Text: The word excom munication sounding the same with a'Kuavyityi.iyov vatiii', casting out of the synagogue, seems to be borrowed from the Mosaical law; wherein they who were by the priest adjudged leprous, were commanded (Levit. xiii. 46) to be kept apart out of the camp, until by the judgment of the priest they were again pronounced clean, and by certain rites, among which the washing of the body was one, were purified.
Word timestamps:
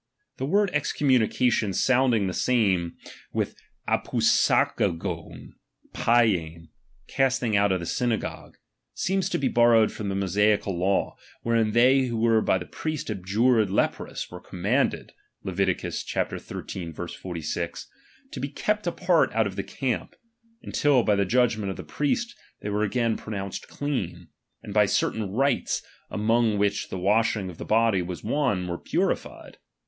The 0.37 0.47
word 0.47 0.71
excom 0.73 1.15
munication 1.15 1.75
sounding 1.75 2.25
the 2.25 2.33
same 2.33 2.97
with 3.33 3.55
a'Kuavyityi.iyov 3.87 5.49
vatiii', 5.93 6.69
casting 7.07 7.55
out 7.55 7.71
of 7.71 7.79
the 7.79 7.85
synagogue, 7.85 8.57
seems 8.95 9.29
to 9.29 9.37
be 9.37 9.47
borrowed 9.47 9.91
from 9.91 10.09
the 10.09 10.15
Mosaical 10.15 10.75
law; 10.75 11.17
wherein 11.43 11.73
they 11.73 12.05
who 12.05 12.17
were 12.17 12.41
by 12.41 12.57
the 12.57 12.65
priest 12.65 13.11
adjudged 13.11 13.69
leprous, 13.69 14.31
were 14.31 14.39
commanded 14.39 15.11
(Levit. 15.43 15.79
xiii. 15.79 16.91
46) 16.91 17.87
to 18.31 18.39
be 18.39 18.49
kept 18.49 18.87
apart 18.87 19.31
out 19.35 19.45
of 19.45 19.55
the 19.55 19.61
camp, 19.63 20.15
until 20.63 21.03
by 21.03 21.15
the 21.15 21.25
judgment 21.25 21.69
of 21.69 21.77
the 21.77 21.83
priest 21.83 22.35
they 22.61 22.71
were 22.71 22.81
again 22.81 23.15
pronounced 23.17 23.67
clean, 23.67 24.29
and 24.63 24.73
by 24.73 24.87
certain 24.87 25.29
rites, 25.29 25.83
among 26.09 26.57
which 26.57 26.89
the 26.89 26.97
washing 26.97 27.51
of 27.51 27.59
the 27.59 27.65
body 27.65 28.01
was 28.01 28.23
one, 28.23 28.67
were 28.67 28.79
purified. 28.79 29.57